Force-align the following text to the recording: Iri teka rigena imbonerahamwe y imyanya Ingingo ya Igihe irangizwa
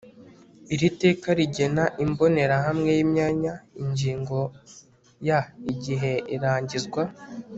Iri 0.73 0.87
teka 1.01 1.29
rigena 1.39 1.83
imbonerahamwe 2.03 2.89
y 2.97 3.01
imyanya 3.05 3.53
Ingingo 3.81 4.39
ya 5.27 5.39
Igihe 5.71 6.13
irangizwa 6.35 7.01